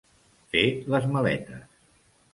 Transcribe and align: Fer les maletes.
Fer 0.53 0.63
les 0.95 1.07
maletes. 1.17 1.79